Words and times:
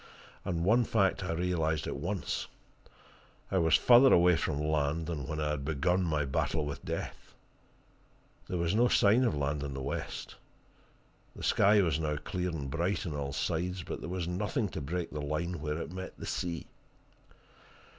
And 0.43 0.65
one 0.65 0.83
fact 0.83 1.23
I 1.23 1.33
realized 1.33 1.85
at 1.85 1.95
once 1.95 2.47
I 3.51 3.59
was 3.59 3.75
further 3.75 4.11
away 4.11 4.35
from 4.35 4.59
land 4.59 5.05
than 5.05 5.27
when 5.27 5.39
I 5.39 5.51
had 5.51 5.63
begun 5.63 6.01
my 6.05 6.25
battle 6.25 6.65
with 6.65 6.83
death. 6.83 7.35
There 8.49 8.57
was 8.57 8.73
no 8.73 8.87
sign 8.87 9.23
of 9.23 9.35
land 9.37 9.61
in 9.61 9.75
the 9.75 9.83
west. 9.83 10.37
The 11.35 11.43
sky 11.43 11.81
was 11.83 11.99
now 11.99 12.15
clear 12.17 12.49
and 12.49 12.67
bright 12.67 13.05
on 13.05 13.13
all 13.15 13.31
sides, 13.31 13.83
but 13.83 13.99
there 14.01 14.09
was 14.09 14.27
nothing 14.27 14.69
to 14.69 14.81
break 14.81 15.11
the 15.11 15.21
line 15.21 15.61
where 15.61 15.77
it 15.79 15.93
met 15.93 16.17
the 16.17 16.25
sea. 16.25 16.65